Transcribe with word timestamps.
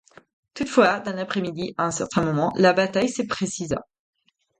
Toutefois, 0.55 0.99
dans 0.99 1.15
l'après-midi, 1.15 1.75
à 1.77 1.85
un 1.85 1.91
certain 1.91 2.23
moment, 2.23 2.51
la 2.55 2.73
bataille 2.73 3.07
se 3.07 3.21
précisa. 3.21 3.85